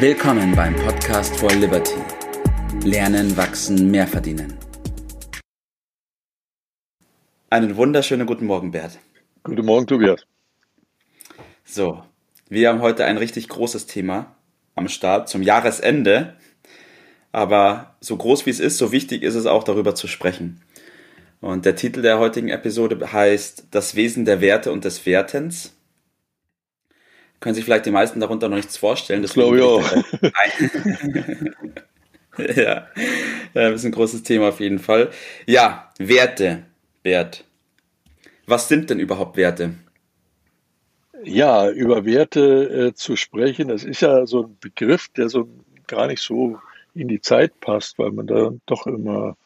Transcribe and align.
Willkommen 0.00 0.54
beim 0.54 0.76
Podcast 0.76 1.36
for 1.38 1.50
Liberty. 1.50 1.96
Lernen, 2.84 3.36
wachsen, 3.36 3.90
mehr 3.90 4.06
verdienen. 4.06 4.56
Einen 7.50 7.76
wunderschönen 7.76 8.24
guten 8.24 8.46
Morgen, 8.46 8.70
Bert. 8.70 9.00
Guten 9.42 9.66
Morgen, 9.66 9.88
Tobias. 9.88 10.24
So, 11.64 12.04
wir 12.48 12.68
haben 12.68 12.80
heute 12.80 13.06
ein 13.06 13.16
richtig 13.16 13.48
großes 13.48 13.86
Thema 13.86 14.36
am 14.76 14.86
Start 14.86 15.28
zum 15.28 15.42
Jahresende. 15.42 16.36
Aber 17.32 17.96
so 17.98 18.16
groß 18.16 18.46
wie 18.46 18.50
es 18.50 18.60
ist, 18.60 18.78
so 18.78 18.92
wichtig 18.92 19.24
ist 19.24 19.34
es 19.34 19.46
auch 19.46 19.64
darüber 19.64 19.96
zu 19.96 20.06
sprechen. 20.06 20.62
Und 21.40 21.64
der 21.64 21.74
Titel 21.74 22.02
der 22.02 22.20
heutigen 22.20 22.50
Episode 22.50 23.12
heißt 23.12 23.66
Das 23.72 23.96
Wesen 23.96 24.24
der 24.24 24.40
Werte 24.40 24.70
und 24.70 24.84
des 24.84 25.06
Wertens. 25.06 25.74
Können 27.40 27.54
sich 27.54 27.64
vielleicht 27.64 27.86
die 27.86 27.90
meisten 27.90 28.20
darunter 28.20 28.48
noch 28.48 28.56
nichts 28.56 28.76
vorstellen. 28.76 29.22
Das 29.22 29.34
glaube 29.34 29.58
ich 29.58 29.62
auch. 29.62 29.82
ja, 32.56 32.88
das 33.54 33.74
ist 33.74 33.84
ein 33.84 33.92
großes 33.92 34.22
Thema 34.24 34.48
auf 34.48 34.60
jeden 34.60 34.78
Fall. 34.78 35.10
Ja, 35.46 35.92
Werte, 35.98 36.64
Bert. 37.02 37.44
Was 38.46 38.68
sind 38.68 38.90
denn 38.90 38.98
überhaupt 38.98 39.36
Werte? 39.36 39.74
Ja, 41.22 41.68
über 41.70 42.04
Werte 42.04 42.88
äh, 42.88 42.94
zu 42.94 43.16
sprechen, 43.16 43.68
das 43.68 43.84
ist 43.84 44.02
ja 44.02 44.26
so 44.26 44.44
ein 44.44 44.56
Begriff, 44.60 45.08
der 45.08 45.28
so 45.28 45.48
gar 45.86 46.06
nicht 46.06 46.22
so 46.22 46.58
in 46.94 47.08
die 47.08 47.20
Zeit 47.20 47.60
passt, 47.60 47.98
weil 47.98 48.12
man 48.12 48.26
da 48.26 48.50
doch 48.66 48.86
immer 48.86 49.36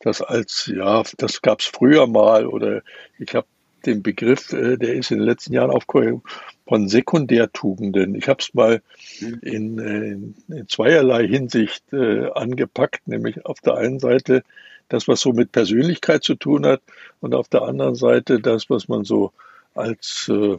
das 0.00 0.22
als, 0.22 0.70
ja, 0.74 1.02
das 1.18 1.42
gab 1.42 1.60
es 1.60 1.66
früher 1.66 2.06
mal 2.06 2.46
oder 2.46 2.82
ich 3.18 3.34
habe 3.34 3.46
den 3.86 4.02
Begriff, 4.02 4.52
äh, 4.52 4.76
der 4.76 4.94
ist 4.94 5.10
in 5.10 5.18
den 5.18 5.26
letzten 5.26 5.52
Jahren 5.52 5.70
aufgekommen, 5.70 6.22
von 6.66 6.88
Sekundärtugenden. 6.88 8.14
Ich 8.14 8.28
habe 8.28 8.40
es 8.40 8.54
mal 8.54 8.82
mhm. 9.20 9.38
in, 9.42 9.78
in, 9.78 10.34
in, 10.48 10.68
zweierlei 10.68 11.26
Hinsicht 11.26 11.92
äh, 11.92 12.30
angepackt, 12.30 13.06
nämlich 13.06 13.44
auf 13.44 13.60
der 13.60 13.74
einen 13.74 13.98
Seite 13.98 14.42
das, 14.88 15.08
was 15.08 15.20
so 15.20 15.32
mit 15.32 15.52
Persönlichkeit 15.52 16.24
zu 16.24 16.34
tun 16.34 16.66
hat 16.66 16.82
und 17.20 17.34
auf 17.34 17.48
der 17.48 17.62
anderen 17.62 17.94
Seite 17.94 18.40
das, 18.40 18.68
was 18.70 18.88
man 18.88 19.04
so 19.04 19.32
als 19.74 20.30
äh, 20.32 20.58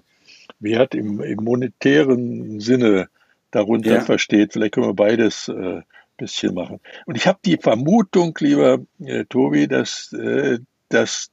Wert 0.60 0.96
im, 0.96 1.22
im 1.22 1.44
monetären 1.44 2.60
Sinne 2.60 3.10
darunter 3.52 3.96
ja. 3.96 4.02
versteht. 4.02 4.54
Vielleicht 4.54 4.74
können 4.74 4.88
wir 4.88 4.94
beides 4.94 5.48
äh, 5.48 5.82
bisschen 6.18 6.54
machen. 6.54 6.80
Und 7.06 7.18
ich 7.18 7.28
habe 7.28 7.40
die 7.44 7.58
Vermutung, 7.58 8.36
lieber 8.40 8.80
äh, 9.04 9.26
Tobi, 9.26 9.68
dass 9.68 10.14
äh, 10.14 10.60
das 10.90 11.30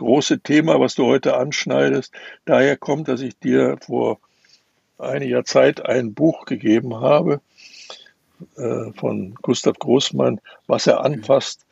große 0.00 0.40
Thema, 0.40 0.80
was 0.80 0.94
du 0.94 1.04
heute 1.04 1.36
anschneidest, 1.36 2.14
daher 2.46 2.78
kommt, 2.78 3.08
dass 3.08 3.20
ich 3.20 3.38
dir 3.38 3.76
vor 3.86 4.18
einiger 4.96 5.44
Zeit 5.44 5.84
ein 5.84 6.14
Buch 6.14 6.46
gegeben 6.46 6.96
habe 7.00 7.42
äh, 8.56 8.92
von 8.94 9.34
Gustav 9.42 9.78
Großmann, 9.78 10.40
was 10.66 10.86
er 10.86 11.04
anfasst, 11.04 11.66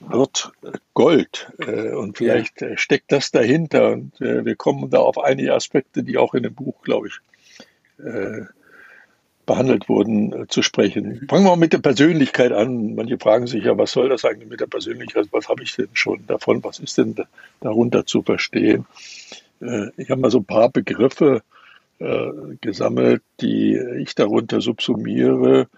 wird 0.00 0.52
Gold. 0.92 1.50
Äh, 1.58 1.94
und 1.94 2.18
vielleicht 2.18 2.60
ja. 2.60 2.76
steckt 2.76 3.10
das 3.12 3.30
dahinter. 3.30 3.92
Und 3.92 4.20
äh, 4.20 4.44
wir 4.44 4.54
kommen 4.54 4.90
da 4.90 4.98
auf 4.98 5.18
einige 5.18 5.54
Aspekte, 5.54 6.02
die 6.02 6.18
auch 6.18 6.34
in 6.34 6.42
dem 6.42 6.54
Buch, 6.54 6.82
glaube 6.82 7.08
ich, 7.08 8.04
äh, 8.04 8.42
behandelt 9.46 9.88
wurden, 9.88 10.32
äh, 10.32 10.46
zu 10.48 10.62
sprechen. 10.62 11.26
Fangen 11.28 11.44
wir 11.44 11.50
mal 11.50 11.56
mit 11.56 11.72
der 11.72 11.78
Persönlichkeit 11.78 12.52
an. 12.52 12.94
Manche 12.96 13.18
fragen 13.18 13.46
sich 13.46 13.64
ja, 13.64 13.78
was 13.78 13.92
soll 13.92 14.08
das 14.08 14.24
eigentlich 14.24 14.50
mit 14.50 14.60
der 14.60 14.66
Persönlichkeit? 14.66 15.28
Was 15.30 15.48
habe 15.48 15.62
ich 15.62 15.74
denn 15.74 15.88
schon 15.94 16.26
davon? 16.26 16.62
Was 16.64 16.80
ist 16.80 16.98
denn 16.98 17.14
darunter 17.60 18.04
zu 18.04 18.22
verstehen? 18.22 18.86
Äh, 19.60 19.90
ich 19.96 20.10
habe 20.10 20.20
mal 20.20 20.30
so 20.30 20.38
ein 20.38 20.44
paar 20.44 20.68
Begriffe 20.68 21.42
äh, 22.00 22.26
gesammelt, 22.60 23.22
die 23.40 23.78
ich 23.98 24.14
darunter 24.14 24.60
subsumiere, 24.60 25.68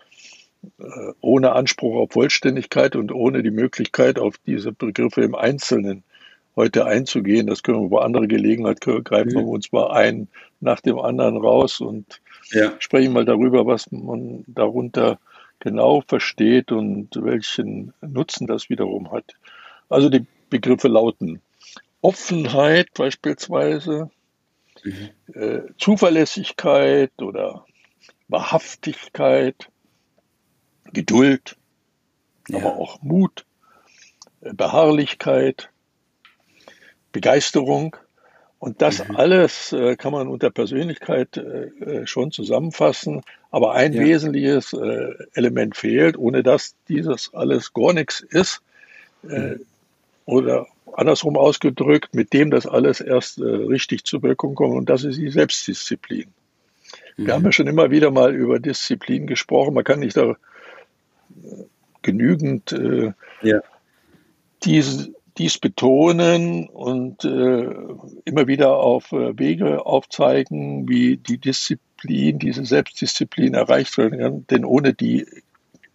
ohne 1.20 1.52
Anspruch 1.52 1.94
auf 1.94 2.12
Vollständigkeit 2.12 2.96
und 2.96 3.12
ohne 3.12 3.44
die 3.44 3.52
Möglichkeit, 3.52 4.18
auf 4.18 4.34
diese 4.44 4.72
Begriffe 4.72 5.22
im 5.22 5.36
Einzelnen 5.36 6.02
heute 6.56 6.84
einzugehen. 6.84 7.46
Das 7.46 7.62
können 7.62 7.80
wir 7.80 7.88
bei 7.90 8.04
anderer 8.04 8.26
Gelegenheit 8.26 8.80
greifen 8.80 9.34
wir 9.34 9.46
uns 9.46 9.70
mal 9.70 9.92
ein 9.92 10.26
nach 10.58 10.80
dem 10.80 10.98
anderen 10.98 11.36
raus 11.36 11.80
und 11.80 12.20
ja. 12.50 12.74
sprechen 12.78 13.12
mal 13.12 13.24
darüber, 13.24 13.66
was 13.66 13.90
man 13.90 14.44
darunter 14.46 15.18
genau 15.60 16.02
versteht 16.06 16.72
und 16.72 17.10
welchen 17.16 17.92
Nutzen 18.00 18.46
das 18.46 18.70
wiederum 18.70 19.10
hat. 19.10 19.34
Also 19.88 20.08
die 20.08 20.26
Begriffe 20.50 20.88
lauten 20.88 21.40
Offenheit 22.00 22.92
beispielsweise, 22.94 24.10
mhm. 24.84 25.10
äh, 25.34 25.60
Zuverlässigkeit 25.78 27.12
oder 27.20 27.64
Wahrhaftigkeit, 28.28 29.68
Geduld, 30.92 31.56
ja. 32.48 32.58
aber 32.58 32.76
auch 32.76 33.02
Mut, 33.02 33.44
äh, 34.40 34.52
Beharrlichkeit, 34.54 35.70
Begeisterung, 37.12 37.96
und 38.58 38.82
das 38.82 39.06
mhm. 39.06 39.16
alles 39.16 39.72
äh, 39.72 39.96
kann 39.96 40.12
man 40.12 40.26
unter 40.26 40.50
Persönlichkeit 40.50 41.36
äh, 41.36 41.66
äh, 41.66 42.06
schon 42.06 42.32
zusammenfassen. 42.32 43.22
Aber 43.50 43.74
ein 43.74 43.92
ja. 43.92 44.02
wesentliches 44.02 44.72
äh, 44.72 45.12
Element 45.34 45.76
fehlt, 45.76 46.18
ohne 46.18 46.42
dass 46.42 46.74
dieses 46.88 47.32
alles 47.34 47.72
gar 47.72 47.92
nichts 47.92 48.20
ist. 48.20 48.62
Äh, 49.22 49.38
mhm. 49.38 49.60
Oder 50.24 50.66
andersrum 50.92 51.36
ausgedrückt, 51.36 52.14
mit 52.14 52.32
dem 52.32 52.50
das 52.50 52.66
alles 52.66 53.00
erst 53.00 53.38
äh, 53.38 53.44
richtig 53.44 54.04
zur 54.04 54.22
Wirkung 54.22 54.56
kommt. 54.56 54.74
Und 54.74 54.90
das 54.90 55.04
ist 55.04 55.18
die 55.18 55.30
Selbstdisziplin. 55.30 56.26
Mhm. 57.16 57.26
Wir 57.26 57.34
haben 57.34 57.44
ja 57.44 57.52
schon 57.52 57.68
immer 57.68 57.92
wieder 57.92 58.10
mal 58.10 58.34
über 58.34 58.58
Disziplin 58.58 59.28
gesprochen. 59.28 59.74
Man 59.74 59.84
kann 59.84 60.00
nicht 60.00 60.16
da 60.16 60.34
genügend 62.02 62.74
ja. 63.42 63.60
diese 64.64 65.12
dies 65.38 65.58
betonen 65.58 66.68
und 66.68 67.24
äh, 67.24 67.70
immer 68.24 68.46
wieder 68.46 68.76
auf 68.76 69.12
äh, 69.12 69.38
Wege 69.38 69.86
aufzeigen, 69.86 70.88
wie 70.88 71.16
die 71.16 71.38
Disziplin, 71.38 72.38
diese 72.38 72.64
Selbstdisziplin 72.64 73.54
erreicht 73.54 73.96
werden 73.98 74.18
kann. 74.18 74.46
Denn 74.48 74.64
ohne 74.64 74.94
die 74.94 75.26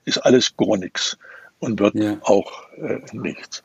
ist 0.06 0.20
alles 0.20 0.56
gar 0.58 0.78
nichts 0.78 1.18
und 1.60 1.80
wird 1.80 1.96
ja. 1.96 2.18
auch 2.22 2.52
äh, 2.78 3.00
nichts. 3.12 3.64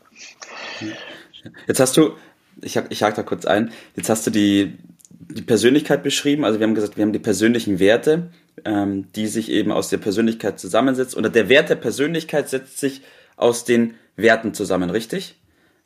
Jetzt 1.67 1.81
hast 1.81 1.97
du, 1.97 2.13
ich, 2.61 2.77
ich 2.91 3.03
hake 3.03 3.17
da 3.17 3.23
kurz 3.23 3.45
ein, 3.45 3.73
jetzt 3.97 4.09
hast 4.09 4.27
du 4.27 4.31
die, 4.31 4.79
die 5.11 5.43
Persönlichkeit 5.43 6.03
beschrieben. 6.03 6.45
Also 6.45 6.59
wir 6.59 6.67
haben 6.67 6.75
gesagt, 6.75 6.97
wir 6.97 7.05
haben 7.05 7.13
die 7.13 7.19
persönlichen 7.19 7.79
Werte, 7.79 8.31
ähm, 8.65 9.07
die 9.15 9.27
sich 9.27 9.51
eben 9.51 9.73
aus 9.73 9.89
der 9.89 9.99
Persönlichkeit 9.99 10.59
zusammensetzen. 10.59 11.19
Oder 11.19 11.31
der 11.31 11.49
Wert 11.49 11.71
der 11.71 11.77
Persönlichkeit 11.77 12.49
setzt 12.49 12.79
sich 12.79 13.03
aus 13.37 13.65
den 13.65 13.95
Werten 14.17 14.55
zusammen, 14.55 14.91
richtig? 14.91 15.37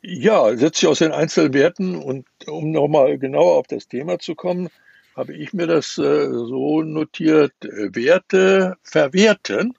Ja, 0.03 0.55
setzt 0.57 0.81
sich 0.81 0.89
aus 0.89 0.99
den 0.99 1.13
Einzelwerten 1.13 1.95
und 1.95 2.27
um 2.45 2.71
nochmal 2.71 3.17
genauer 3.17 3.55
auf 3.55 3.67
das 3.67 3.87
Thema 3.87 4.19
zu 4.19 4.35
kommen, 4.35 4.69
habe 5.15 5.33
ich 5.33 5.53
mir 5.53 5.65
das 5.65 5.97
äh, 5.97 6.29
so 6.29 6.81
notiert, 6.81 7.53
äh, 7.63 7.95
Werte 7.95 8.75
verwerten 8.83 9.73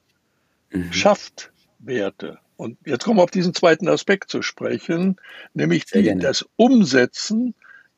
mhm. 0.71 0.93
schafft 0.93 1.51
Werte. 1.79 2.39
Und 2.57 2.77
jetzt 2.85 3.03
kommen 3.03 3.19
wir 3.19 3.23
auf 3.23 3.31
diesen 3.31 3.53
zweiten 3.53 3.87
Aspekt 3.87 4.29
zu 4.29 4.41
sprechen, 4.41 5.17
nämlich 5.53 5.85
die, 5.85 6.17
das 6.17 6.45
Umsetzen 6.55 7.53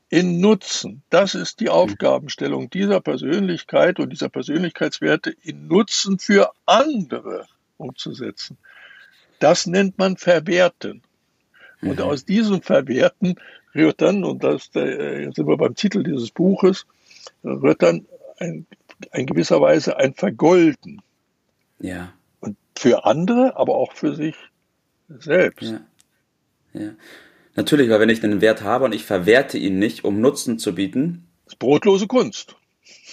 in 0.09 0.39
Nutzen. 0.39 1.03
Das 1.09 1.35
ist 1.35 1.59
die 1.59 1.65
mhm. 1.65 1.71
Aufgabenstellung 1.71 2.69
dieser 2.69 3.01
Persönlichkeit 3.01 3.99
und 3.99 4.09
dieser 4.11 4.29
Persönlichkeitswerte 4.29 5.33
in 5.41 5.67
Nutzen 5.67 6.19
für 6.19 6.51
andere 6.65 7.45
umzusetzen. 7.77 8.57
Das 9.39 9.67
nennt 9.67 9.97
man 9.99 10.17
Verwerten. 10.17 11.03
Und 11.81 11.99
mhm. 11.99 12.03
aus 12.05 12.25
diesem 12.25 12.61
Verwerten 12.61 13.35
rührt 13.75 14.01
dann, 14.01 14.23
und 14.23 14.43
das 14.43 14.69
äh, 14.75 15.25
jetzt 15.25 15.35
sind 15.35 15.47
wir 15.47 15.57
beim 15.57 15.75
Titel 15.75 16.03
dieses 16.03 16.31
Buches, 16.31 16.85
rührt 17.43 17.81
dann 17.83 18.05
ein, 18.39 18.65
in 19.13 19.25
gewisser 19.25 19.61
Weise 19.61 19.97
ein 19.97 20.13
Vergolden. 20.13 21.01
Ja. 21.79 22.13
Und 22.39 22.57
für 22.77 23.05
andere, 23.05 23.55
aber 23.57 23.75
auch 23.75 23.93
für 23.93 24.15
sich 24.15 24.35
selbst. 25.09 25.73
Ja. 26.73 26.81
ja. 26.81 26.89
Natürlich, 27.55 27.89
weil 27.89 27.99
wenn 27.99 28.09
ich 28.09 28.23
einen 28.23 28.41
Wert 28.41 28.61
habe 28.61 28.85
und 28.85 28.93
ich 28.93 29.05
verwerte 29.05 29.57
ihn 29.57 29.79
nicht, 29.79 30.03
um 30.03 30.21
Nutzen 30.21 30.59
zu 30.59 30.75
bieten. 30.75 31.27
Das 31.45 31.53
ist 31.53 31.59
brotlose 31.59 32.07
Kunst. 32.07 32.55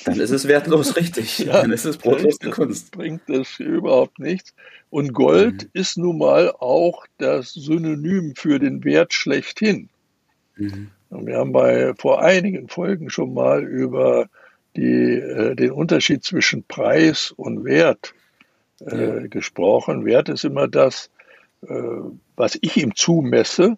Dann 0.04 0.20
ist 0.20 0.30
es 0.30 0.46
wertlos, 0.46 0.96
richtig. 0.96 1.38
ja, 1.40 1.62
dann 1.62 1.72
ist 1.72 1.84
es 1.84 1.96
brotlose 1.96 2.50
Kunst. 2.50 2.92
Bringt 2.92 3.28
es 3.30 3.58
überhaupt 3.58 4.18
nichts. 4.18 4.54
Und 4.90 5.12
Gold 5.12 5.64
mhm. 5.64 5.70
ist 5.72 5.98
nun 5.98 6.18
mal 6.18 6.50
auch 6.50 7.06
das 7.18 7.52
Synonym 7.52 8.34
für 8.36 8.58
den 8.58 8.84
Wert 8.84 9.14
schlechthin. 9.14 9.88
Mhm. 10.56 10.90
Und 11.10 11.26
wir 11.26 11.38
haben 11.38 11.52
bei 11.52 11.94
vor 11.96 12.22
einigen 12.22 12.68
Folgen 12.68 13.08
schon 13.08 13.34
mal 13.34 13.64
über 13.64 14.28
die, 14.76 15.14
äh, 15.14 15.54
den 15.54 15.70
Unterschied 15.70 16.24
zwischen 16.24 16.64
Preis 16.64 17.32
und 17.36 17.64
Wert 17.64 18.14
äh, 18.80 19.22
ja. 19.22 19.26
gesprochen. 19.28 20.04
Wert 20.04 20.28
ist 20.28 20.44
immer 20.44 20.68
das, 20.68 21.10
äh, 21.62 21.74
was 22.36 22.58
ich 22.60 22.76
ihm 22.76 22.94
zumesse 22.94 23.76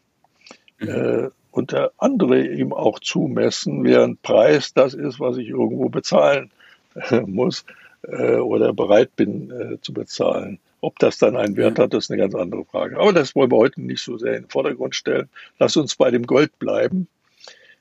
mhm. 0.81 1.31
Äh, 1.57 1.59
und 1.59 1.73
der 1.73 1.93
andere 1.99 2.47
ihm 2.47 2.73
auch 2.73 3.01
zumessen, 3.01 3.85
während 3.85 4.23
Preis 4.23 4.75
das 4.75 4.95
ist, 4.95 5.19
was 5.21 5.37
ich 5.39 5.49
irgendwo 5.49 5.89
bezahlen 5.89 6.51
äh, 6.95 7.21
muss. 7.21 7.65
äh, 8.09 8.37
oder 8.37 8.73
bereit 8.73 9.17
bin 9.17 9.51
äh, 9.51 9.81
zu 9.81 9.93
bezahlen. 9.93 10.59
Ob 10.81 10.99
das 10.99 11.19
dann 11.19 11.37
einen 11.37 11.57
Wert 11.57 11.79
hat, 11.79 11.95
ist 11.95 12.11
eine 12.11 12.21
ganz 12.21 12.35
andere 12.35 12.65
Frage. 12.65 12.99
Aber 12.99 13.13
das 13.13 13.35
wollen 13.35 13.51
wir 13.51 13.59
heute 13.59 13.81
nicht 13.81 14.03
so 14.03 14.19
sehr 14.19 14.37
in 14.37 14.45
den 14.45 14.51
Vordergrund 14.51 14.95
stellen. 14.95 15.29
Lass 15.59 15.77
uns 15.77 15.97
bei 15.97 16.11
dem 16.11 16.25
Gold 16.27 16.59
bleiben. 16.59 17.09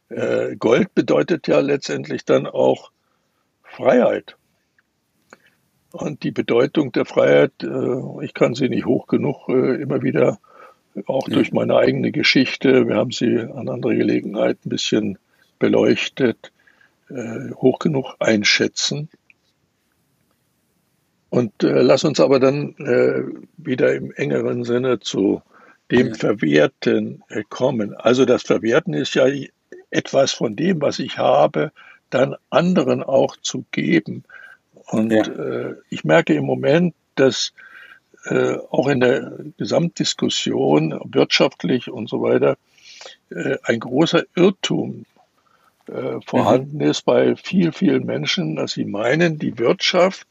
Äh, 0.10 0.56
Gold 0.56 0.94
bedeutet 0.95 1.48
ja 1.48 1.60
letztendlich 1.60 2.25
dann 2.25 2.48
auch 2.48 2.92
Freiheit. 3.63 4.38
Und 5.92 6.24
die 6.24 6.31
Bedeutung 6.31 6.92
der 6.92 7.06
Freiheit, 7.06 7.51
äh, 7.62 8.24
ich 8.25 8.33
kann 8.33 8.56
sie 8.56 8.69
nicht 8.69 8.86
hoch 8.86 9.07
genug 9.07 9.48
äh, 9.50 9.81
immer 9.81 10.01
wieder, 10.01 10.39
auch 11.08 11.28
durch 11.28 11.52
meine 11.52 11.76
eigene 11.76 12.12
Geschichte, 12.12 12.88
wir 12.88 12.96
haben 12.96 13.12
sie 13.12 13.40
an 13.40 13.70
anderer 13.70 13.96
Gelegenheit 13.96 14.58
ein 14.66 14.70
bisschen 14.70 15.18
beleuchtet, 15.60 16.52
äh, 17.10 17.52
hoch 17.56 17.80
genug 17.80 18.16
einschätzen. 18.20 19.10
Und 21.30 21.52
lass 21.60 22.06
uns 22.06 22.22
aber 22.22 22.40
dann 22.40 22.76
wieder 23.58 23.94
im 23.94 24.14
engeren 24.14 24.64
Sinne 24.64 25.02
zu 25.02 25.42
dem 25.92 26.10
ja. 26.10 26.14
Verwerten 26.14 27.24
kommen. 27.50 27.94
Also 27.94 28.24
das 28.24 28.44
Verwerten 28.44 28.94
ist 28.94 29.16
ja 29.16 29.26
etwas 29.90 30.32
von 30.32 30.56
dem, 30.56 30.82
was 30.82 31.00
ich 31.00 31.18
habe, 31.18 31.74
dann 32.10 32.36
anderen 32.50 33.04
auch 33.04 33.36
zu 33.38 33.66
geben. 33.72 34.24
Und 34.88 35.12
ja. 35.12 35.24
äh, 35.24 35.76
ich 35.90 36.04
merke 36.04 36.34
im 36.34 36.46
Moment, 36.46 36.94
dass 37.16 37.54
äh, 38.25 38.57
auch 38.69 38.88
in 38.88 39.00
der 39.00 39.38
Gesamtdiskussion 39.57 41.00
wirtschaftlich 41.06 41.89
und 41.89 42.10
so 42.10 42.22
weiter 42.22 42.57
äh, 43.30 43.57
ein 43.63 43.80
großer 43.80 44.24
Irrtum 44.36 45.06
äh, 45.88 46.19
vorhanden 46.25 46.77
mhm. 46.77 46.89
ist 46.89 47.04
bei 47.04 47.36
viel, 47.36 47.72
vielen 47.72 48.06
Menschen, 48.06 48.56
dass 48.56 48.74
sie 48.74 48.86
meinen, 48.86 49.38
die 49.38 49.57
Wirtschaft 49.60 50.27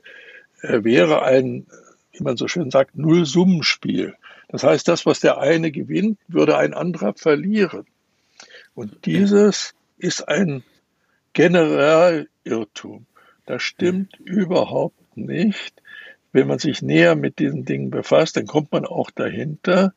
äh, 0.63 0.83
wäre 0.83 1.23
ein, 1.23 1.67
wie 2.13 2.25
man 2.25 2.37
so 2.37 2.49
schön 2.49 2.71
sagt, 2.71 2.97
Nullsummenspiel. 2.97 4.15
Das 4.49 4.65
heißt, 4.65 4.87
das, 4.89 5.07
was 5.07 5.21
der 5.21 5.39
eine 5.39 5.71
gewinnt, 5.71 6.19
würde 6.29 6.57
ein 6.57 6.75
anderer 6.75 7.15
verlieren. 7.15 7.87
Und 8.75 9.07
dieses 9.07 9.75
ist 9.99 10.29
ein 10.29 10.65
Generalirrtum. 11.33 13.07
Das 13.47 13.63
stimmt 13.63 14.19
überhaupt 14.21 15.17
nicht. 15.17 15.75
Wenn 16.35 16.49
man 16.49 16.59
sich 16.59 16.83
näher 16.83 17.15
mit 17.15 17.39
diesen 17.39 17.65
Dingen 17.65 17.91
befasst, 17.91 18.37
dann 18.37 18.47
kommt 18.47 18.73
man 18.73 18.85
auch 18.85 19.11
dahinter. 19.11 19.95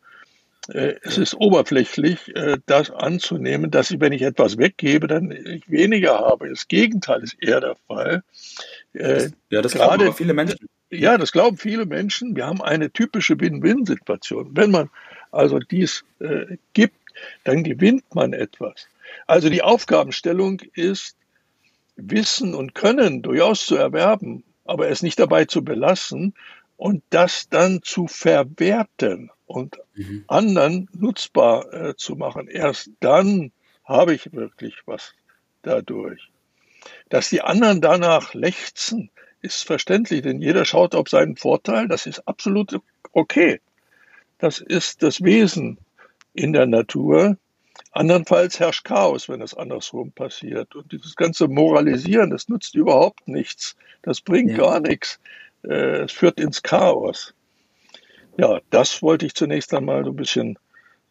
Äh, 0.69 0.95
es 1.01 1.17
ist 1.17 1.33
oberflächlich, 1.33 2.35
äh, 2.35 2.57
das 2.65 2.91
anzunehmen, 2.91 3.71
dass 3.71 3.89
ich, 3.89 3.99
wenn 3.99 4.13
ich 4.13 4.21
etwas 4.21 4.57
weggebe, 4.57 5.07
dann 5.07 5.31
ich 5.31 5.69
weniger 5.69 6.19
habe. 6.19 6.49
Das 6.49 6.67
Gegenteil 6.67 7.23
ist 7.23 7.41
eher 7.41 7.61
der 7.61 7.75
Fall. 7.87 8.23
Äh, 8.93 9.29
ja, 9.49 9.61
das 9.61 9.73
Gerade, 9.73 10.03
glauben 10.03 10.17
viele 10.17 10.33
Menschen. 10.33 10.67
Ja, 10.89 11.17
das 11.17 11.31
glauben 11.31 11.57
viele 11.57 11.85
Menschen. 11.85 12.35
Wir 12.35 12.45
haben 12.45 12.61
eine 12.61 12.91
typische 12.91 13.39
Win-Win-Situation. 13.39 14.51
Wenn 14.53 14.71
man 14.71 14.89
also 15.31 15.59
dies 15.59 16.05
gibt, 16.71 16.95
dann 17.43 17.63
gewinnt 17.63 18.15
man 18.15 18.31
etwas. 18.31 18.87
Also 19.25 19.49
die 19.49 19.61
Aufgabenstellung 19.61 20.61
ist, 20.73 21.17
Wissen 21.97 22.53
und 22.53 22.73
Können 22.75 23.21
durchaus 23.21 23.65
zu 23.65 23.75
erwerben, 23.75 24.43
aber 24.67 24.89
es 24.89 25.01
nicht 25.01 25.19
dabei 25.19 25.45
zu 25.45 25.63
belassen 25.63 26.33
und 26.77 27.03
das 27.09 27.49
dann 27.49 27.81
zu 27.83 28.07
verwerten 28.07 29.31
und 29.45 29.79
mhm. 29.95 30.23
anderen 30.27 30.89
nutzbar 30.93 31.73
äh, 31.73 31.95
zu 31.95 32.15
machen. 32.15 32.47
Erst 32.47 32.91
dann 32.99 33.51
habe 33.83 34.13
ich 34.13 34.33
wirklich 34.33 34.75
was 34.85 35.13
dadurch. 35.61 36.29
Dass 37.09 37.29
die 37.29 37.41
anderen 37.41 37.81
danach 37.81 38.33
lechzen, 38.33 39.09
ist 39.41 39.63
verständlich, 39.65 40.21
denn 40.21 40.41
jeder 40.41 40.65
schaut 40.65 40.95
auf 40.95 41.09
seinen 41.09 41.37
Vorteil. 41.37 41.87
Das 41.87 42.05
ist 42.05 42.27
absolut 42.27 42.79
okay. 43.11 43.61
Das 44.39 44.59
ist 44.59 45.03
das 45.03 45.23
Wesen 45.23 45.77
in 46.33 46.53
der 46.53 46.65
Natur. 46.65 47.37
Andernfalls 47.97 48.59
herrscht 48.59 48.85
Chaos, 48.85 49.27
wenn 49.27 49.41
es 49.41 49.55
andersrum 49.55 50.11
passiert. 50.11 50.75
Und 50.75 50.91
dieses 50.91 51.15
ganze 51.15 51.47
Moralisieren, 51.47 52.29
das 52.29 52.47
nutzt 52.47 52.75
überhaupt 52.75 53.27
nichts. 53.27 53.75
Das 54.03 54.21
bringt 54.21 54.51
ja. 54.51 54.57
gar 54.57 54.79
nichts. 54.79 55.19
Äh, 55.63 56.03
es 56.03 56.11
führt 56.11 56.39
ins 56.39 56.61
Chaos. 56.61 57.33
Ja, 58.37 58.59
das 58.69 59.01
wollte 59.01 59.25
ich 59.25 59.33
zunächst 59.33 59.73
einmal 59.73 60.03
so 60.03 60.11
ein 60.11 60.15
bisschen 60.15 60.59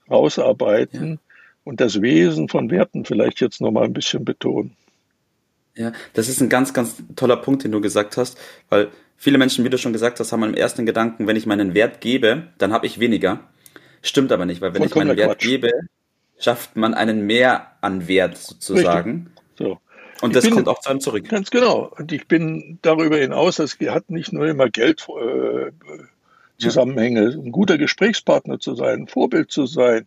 rausarbeiten 0.09 1.15
ja. 1.15 1.19
und 1.65 1.81
das 1.81 2.01
Wesen 2.01 2.49
von 2.49 2.71
Werten 2.71 3.05
vielleicht 3.05 3.41
jetzt 3.41 3.61
noch 3.61 3.73
mal 3.73 3.83
ein 3.83 3.93
bisschen 3.93 4.25
betonen. 4.25 4.77
Ja, 5.75 5.93
das 6.13 6.29
ist 6.29 6.41
ein 6.41 6.49
ganz, 6.49 6.73
ganz 6.73 7.03
toller 7.17 7.37
Punkt, 7.37 7.65
den 7.65 7.73
du 7.73 7.81
gesagt 7.81 8.17
hast, 8.17 8.39
weil 8.69 8.93
viele 9.17 9.39
Menschen, 9.39 9.65
wie 9.65 9.71
du 9.71 9.77
schon 9.77 9.93
gesagt 9.93 10.21
hast, 10.21 10.31
haben 10.31 10.45
im 10.45 10.55
ersten 10.55 10.87
Gedanken, 10.87 11.27
wenn 11.27 11.37
ich 11.37 11.47
meinen 11.47 11.75
Wert 11.75 12.01
gebe, 12.01 12.47
dann 12.59 12.73
habe 12.73 12.87
ich 12.87 13.01
weniger. 13.01 13.41
Stimmt 14.03 14.31
aber 14.31 14.47
nicht, 14.47 14.61
weil 14.61 14.73
wenn 14.73 14.83
Vollkommen 14.83 15.03
ich 15.03 15.09
meinen 15.09 15.19
Wert 15.19 15.39
Quatsch. 15.41 15.49
gebe, 15.49 15.73
schafft 16.39 16.77
man 16.77 16.95
einen 16.95 17.27
Mehr 17.27 17.73
an 17.81 18.09
Wert 18.09 18.37
sozusagen. 18.37 19.31
So. 19.59 19.79
Und 20.21 20.35
das 20.35 20.45
bin, 20.45 20.55
kommt 20.55 20.69
auch 20.69 20.81
zu 20.81 20.91
einem 20.91 21.01
zurück. 21.01 21.29
Ganz 21.29 21.51
genau. 21.51 21.93
Und 21.97 22.13
ich 22.13 22.27
bin 22.27 22.79
darüber 22.83 23.17
hinaus, 23.17 23.57
das 23.57 23.79
hat 23.89 24.11
nicht 24.11 24.33
nur 24.33 24.47
immer 24.47 24.69
Geld 24.69 25.07
äh, 25.09 25.71
Zusammenhänge, 26.59 27.29
ein 27.29 27.53
guter 27.53 27.77
Gesprächspartner 27.77 28.59
zu 28.59 28.75
sein, 28.75 29.03
ein 29.03 29.09
Vorbild 29.09 29.51
zu 29.51 29.67
sein, 29.67 30.07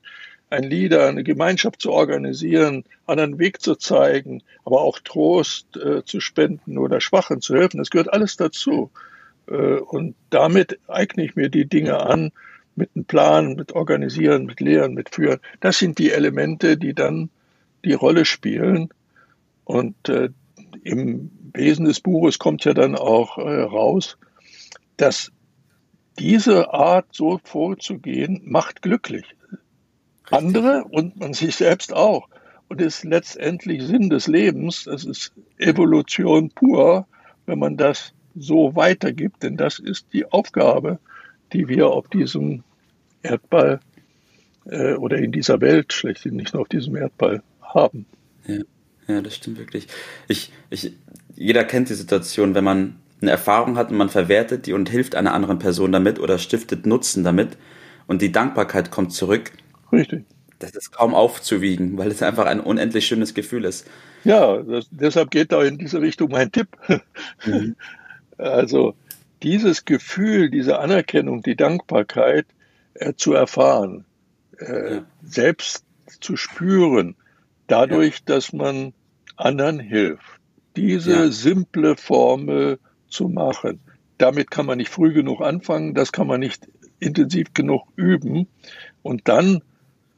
ein 0.50 0.64
Leader, 0.64 1.08
eine 1.08 1.24
Gemeinschaft 1.24 1.82
zu 1.82 1.92
organisieren, 1.92 2.84
anderen 3.06 3.38
Weg 3.38 3.62
zu 3.62 3.76
zeigen, 3.76 4.42
aber 4.66 4.82
auch 4.82 5.00
Trost 5.00 5.78
äh, 5.78 6.04
zu 6.04 6.20
spenden 6.20 6.80
oder 6.80 7.02
Schwachen 7.02 7.42
zu 7.42 7.56
helfen. 7.56 7.78
Das 7.78 7.92
gehört 7.92 8.12
alles 8.12 8.36
dazu. 8.36 8.90
Äh, 9.48 9.54
und 9.54 10.16
damit 10.32 10.80
eigne 10.88 11.24
ich 11.24 11.36
mir 11.36 11.50
die 11.50 11.66
Dinge 11.66 12.00
an, 12.00 12.32
mit 12.80 12.90
einem 12.96 13.06
Plan, 13.06 13.56
mit 13.56 13.74
Organisieren, 13.74 14.46
mit 14.46 14.60
Lehren, 14.60 14.96
mit 14.96 15.14
Führen. 15.14 15.40
Das 15.60 15.78
sind 15.78 16.00
die 16.00 16.12
Elemente, 16.12 16.78
die 16.78 16.96
dann 16.96 17.30
die 17.86 17.94
Rolle 17.94 18.26
spielen. 18.26 18.90
Und 19.66 20.10
äh, 20.10 20.30
im 20.84 21.30
Wesen 21.54 21.86
des 21.86 22.00
Buches 22.00 22.40
kommt 22.40 22.66
ja 22.66 22.74
dann 22.74 22.96
auch 22.96 23.38
äh, 23.38 23.62
raus, 23.62 24.18
dass 24.98 25.32
diese 26.18 26.74
Art, 26.74 27.08
so 27.12 27.40
vorzugehen, 27.44 28.42
macht 28.46 28.82
glücklich. 28.82 29.26
Richtig. 29.44 30.32
Andere 30.32 30.86
und 30.86 31.20
man 31.20 31.34
sich 31.34 31.56
selbst 31.56 31.94
auch. 31.94 32.28
Und 32.68 32.82
ist 32.82 33.04
letztendlich 33.04 33.84
Sinn 33.84 34.10
des 34.10 34.28
Lebens. 34.28 34.84
Das 34.84 35.04
ist 35.04 35.34
Evolution 35.58 36.50
pur, 36.52 37.08
wenn 37.46 37.60
man 37.60 37.78
das 37.78 38.14
so 38.36 38.76
weitergibt. 38.76 39.44
Denn 39.44 39.58
das 39.58 39.80
ist 39.80 40.08
die 40.14 40.32
Aufgabe, 40.32 41.00
die 41.52 41.68
wir 41.68 41.88
auf 41.88 42.08
diesem 42.10 42.64
Erdball 43.24 43.80
äh, 44.66 44.94
oder 44.94 45.18
in 45.18 45.32
dieser 45.32 45.62
Welt 45.62 45.94
schlechthin, 45.94 46.36
nicht 46.36 46.54
nur 46.54 46.62
auf 46.62 46.70
diesem 46.70 46.96
Erdball 46.96 47.42
haben. 47.62 48.06
Ja, 48.48 48.62
ja 49.08 49.22
das 49.22 49.36
stimmt 49.36 49.58
wirklich. 49.58 49.88
Ich, 50.28 50.52
ich, 50.70 50.94
jeder 51.36 51.64
kennt 51.64 51.90
die 51.90 51.96
Situation, 51.96 52.56
wenn 52.56 52.64
man 52.64 52.96
eine 53.22 53.32
Erfahrung 53.32 53.78
hat 53.78 53.92
und 53.92 53.98
man 53.98 54.10
verwertet 54.10 54.66
die 54.66 54.74
und 54.74 54.90
hilft 54.90 55.16
einer 55.16 55.34
anderen 55.34 55.60
Person 55.60 55.92
damit 55.92 56.20
oder 56.20 56.38
stiftet 56.38 56.86
Nutzen 56.86 57.24
damit 57.24 57.58
und 58.08 58.22
die 58.22 58.32
Dankbarkeit 58.32 58.92
kommt 58.92 59.12
zurück. 59.14 59.52
Richtig. 59.92 60.26
Das 60.60 60.72
ist 60.72 60.92
kaum 60.92 61.14
aufzuwiegen, 61.14 61.98
weil 61.98 62.10
es 62.10 62.22
einfach 62.22 62.46
ein 62.46 62.60
unendlich 62.60 63.08
schönes 63.08 63.34
Gefühl 63.34 63.66
ist. 63.66 63.88
Ja, 64.24 64.58
das, 64.62 64.88
deshalb 64.92 65.32
geht 65.32 65.52
da 65.52 65.64
in 65.64 65.78
diese 65.78 66.02
Richtung 66.02 66.32
mein 66.32 66.52
Tipp. 66.52 66.70
Mhm. 67.46 67.76
Also 68.38 68.96
dieses 69.44 69.84
Gefühl, 69.84 70.50
diese 70.50 70.80
Anerkennung, 70.80 71.44
die 71.44 71.58
Dankbarkeit 71.58 72.46
äh, 72.96 73.14
zu 73.14 73.34
erfahren, 73.34 74.06
äh, 74.58 74.96
ja. 74.96 75.06
selbst 75.24 75.86
zu 76.20 76.36
spüren, 76.36 77.16
dadurch, 77.68 78.16
ja. 78.16 78.22
dass 78.26 78.54
man 78.54 78.94
anderen 79.36 79.80
hilft. 79.80 80.24
Diese 80.76 81.12
ja. 81.12 81.32
simple 81.32 81.96
Formel 81.96 82.80
zu 83.08 83.28
machen, 83.28 83.80
damit 84.18 84.52
kann 84.52 84.66
man 84.66 84.78
nicht 84.78 84.90
früh 84.90 85.14
genug 85.14 85.42
anfangen, 85.42 85.94
das 85.94 86.12
kann 86.12 86.28
man 86.28 86.40
nicht 86.40 86.68
intensiv 87.00 87.54
genug 87.54 87.84
üben 87.96 88.48
und 89.02 89.28
dann 89.28 89.62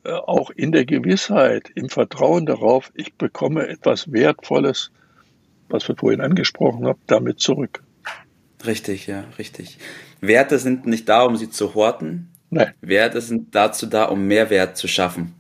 äh, 0.04 0.13
auch 0.13 0.50
in 0.50 0.72
der 0.72 0.86
Gewissheit, 0.86 1.70
im 1.75 1.90
Vertrauen 1.90 2.46
darauf, 2.46 2.92
ich 2.96 3.13
bekomme 3.13 3.68
etwas 3.68 4.12
Wertvolles, 4.12 4.92
was 5.70 5.88
wir 5.88 5.96
vorhin 5.96 6.22
angesprochen 6.22 6.86
haben, 6.88 7.00
damit 7.06 7.40
zurück. 7.40 7.84
Richtig, 8.66 9.08
ja, 9.08 9.25
richtig. 9.38 9.78
Werte 10.20 10.60
sind 10.60 10.86
nicht 10.86 11.08
da, 11.08 11.24
um 11.24 11.36
sie 11.36 11.50
zu 11.50 11.75
horten. 11.75 12.31
Nein. 12.51 12.74
Werte 12.81 13.22
sind 13.22 13.55
dazu 13.55 13.88
da, 13.88 14.05
um 14.05 14.27
Mehrwert 14.27 14.77
zu 14.77 14.88
schaffen. 14.88 15.34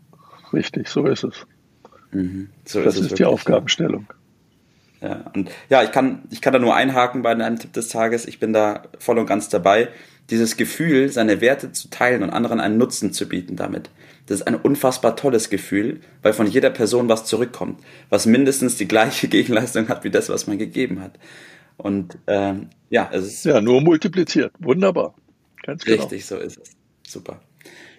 Richtig, 0.53 0.87
so 0.87 1.05
ist 1.05 1.23
es. 1.23 1.45
Mhm, 2.11 2.49
so 2.65 2.81
das 2.81 2.95
ist, 2.95 3.11
ist 3.11 3.19
die 3.19 3.25
Aufgabenstellung. 3.25 4.07
Ja, 5.01 5.31
und 5.33 5.49
ja, 5.69 5.83
ich 5.83 5.91
kann, 5.91 6.23
ich 6.29 6.41
kann 6.41 6.53
da 6.53 6.59
nur 6.59 6.75
einhaken 6.75 7.21
bei 7.21 7.31
einem 7.31 7.59
Tipp 7.59 7.73
des 7.73 7.89
Tages. 7.89 8.25
Ich 8.27 8.39
bin 8.39 8.53
da 8.53 8.83
voll 8.99 9.19
und 9.19 9.25
ganz 9.25 9.49
dabei. 9.49 9.89
Dieses 10.29 10.55
Gefühl, 10.55 11.09
seine 11.09 11.41
Werte 11.41 11.71
zu 11.71 11.89
teilen 11.89 12.23
und 12.23 12.29
anderen 12.29 12.59
einen 12.59 12.77
Nutzen 12.77 13.11
zu 13.11 13.27
bieten 13.27 13.55
damit. 13.55 13.89
Das 14.27 14.39
ist 14.39 14.47
ein 14.47 14.55
unfassbar 14.55 15.15
tolles 15.17 15.49
Gefühl, 15.49 15.99
weil 16.21 16.31
von 16.31 16.47
jeder 16.47 16.69
Person 16.69 17.09
was 17.09 17.25
zurückkommt, 17.25 17.81
was 18.09 18.25
mindestens 18.25 18.77
die 18.77 18.87
gleiche 18.87 19.27
Gegenleistung 19.29 19.89
hat 19.89 20.03
wie 20.05 20.11
das, 20.11 20.29
was 20.29 20.47
man 20.47 20.57
gegeben 20.57 21.01
hat. 21.01 21.19
Und 21.75 22.17
ähm, 22.27 22.69
ja, 22.89 23.09
es 23.11 23.25
ist. 23.25 23.45
Ja, 23.45 23.59
nur 23.59 23.81
multipliziert. 23.81 24.53
Wunderbar. 24.59 25.15
Ganz 25.63 25.83
genau. 25.83 26.03
Richtig, 26.03 26.25
so 26.25 26.37
ist 26.37 26.59
es. 26.59 26.80
Super. 27.11 27.41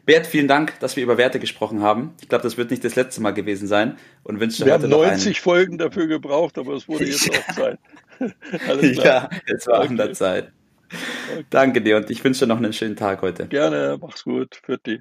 Bert, 0.05 0.27
vielen 0.27 0.49
Dank, 0.49 0.81
dass 0.81 0.97
wir 0.97 1.05
über 1.05 1.17
Werte 1.17 1.39
gesprochen 1.39 1.83
haben. 1.83 2.15
Ich 2.21 2.29
glaube, 2.29 2.43
das 2.43 2.57
wird 2.57 2.71
nicht 2.71 2.83
das 2.83 2.97
letzte 2.97 3.21
Mal 3.21 3.33
gewesen 3.33 3.69
sein. 3.69 3.97
Und 4.25 4.41
wünsche 4.41 4.65
wir 4.67 4.73
haben 4.73 4.89
90 4.89 5.41
Folgen 5.41 5.79
dafür 5.79 6.09
gebraucht, 6.09 6.59
aber 6.59 6.75
es 6.75 6.89
wurde 6.89 7.05
jetzt 7.05 7.31
auch 7.49 7.55
Zeit. 7.55 7.79
Alles 8.69 8.99
klar. 8.99 9.31
Ja, 9.33 9.55
es 9.55 9.67
war 9.67 9.81
okay. 9.81 9.89
an 9.89 9.97
der 9.97 10.13
Zeit. 10.13 10.53
Okay. 10.89 11.45
Danke 11.51 11.83
dir 11.83 11.97
und 11.97 12.11
ich 12.11 12.23
wünsche 12.25 12.41
dir 12.41 12.47
noch 12.49 12.57
einen 12.57 12.73
schönen 12.73 12.97
Tag 12.97 13.23
heute. 13.23 13.47
Gerne, 13.47 13.97
mach's 14.01 14.25
gut. 14.25 14.61
Für 14.65 14.79
dich. 14.79 15.01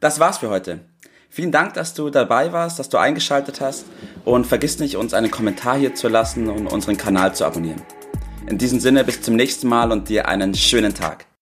Das 0.00 0.20
war's 0.20 0.38
für 0.38 0.50
heute. 0.50 0.80
Vielen 1.28 1.52
Dank, 1.52 1.74
dass 1.74 1.94
du 1.94 2.10
dabei 2.10 2.52
warst, 2.52 2.78
dass 2.78 2.88
du 2.88 2.96
eingeschaltet 2.96 3.60
hast 3.60 3.86
und 4.24 4.46
vergiss 4.46 4.78
nicht, 4.78 4.96
uns 4.96 5.12
einen 5.14 5.30
Kommentar 5.30 5.76
hier 5.76 5.94
zu 5.94 6.08
lassen 6.08 6.48
und 6.48 6.68
unseren 6.68 6.96
Kanal 6.96 7.34
zu 7.34 7.44
abonnieren. 7.44 7.82
In 8.46 8.56
diesem 8.56 8.80
Sinne 8.80 9.04
bis 9.04 9.20
zum 9.20 9.36
nächsten 9.36 9.68
Mal 9.68 9.92
und 9.92 10.08
dir 10.08 10.28
einen 10.28 10.54
schönen 10.54 10.94
Tag. 10.94 11.28